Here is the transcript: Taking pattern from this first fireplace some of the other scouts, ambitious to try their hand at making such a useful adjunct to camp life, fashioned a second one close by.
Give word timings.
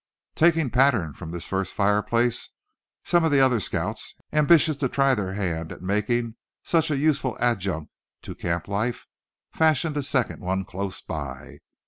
Taking 0.33 0.71
pattern 0.71 1.13
from 1.13 1.29
this 1.29 1.45
first 1.47 1.75
fireplace 1.75 2.49
some 3.03 3.23
of 3.23 3.29
the 3.29 3.39
other 3.39 3.59
scouts, 3.59 4.15
ambitious 4.33 4.75
to 4.77 4.89
try 4.89 5.13
their 5.13 5.35
hand 5.35 5.71
at 5.71 5.83
making 5.83 6.37
such 6.63 6.89
a 6.89 6.97
useful 6.97 7.37
adjunct 7.39 7.91
to 8.23 8.33
camp 8.33 8.67
life, 8.67 9.05
fashioned 9.51 9.95
a 9.97 10.01
second 10.01 10.39
one 10.41 10.65
close 10.65 11.01
by. 11.03 11.59